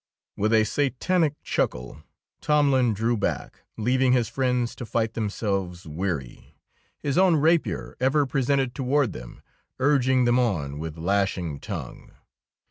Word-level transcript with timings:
With 0.35 0.51
a 0.51 0.63
satanic 0.63 1.35
chuckle 1.43 2.01
Tomlin 2.41 2.95
drew 2.95 3.15
back, 3.15 3.61
leaving 3.77 4.13
his 4.13 4.27
friends 4.29 4.73
to 4.77 4.85
fight 4.87 5.13
themselves 5.13 5.85
weary, 5.85 6.55
his 6.97 7.19
own 7.19 7.35
rapier 7.35 7.95
ever 7.99 8.25
presented 8.25 8.73
toward 8.73 9.13
them, 9.13 9.43
urging 9.77 10.25
them 10.25 10.39
on 10.39 10.79
with 10.79 10.97
lashing 10.97 11.59
tongue. 11.59 12.11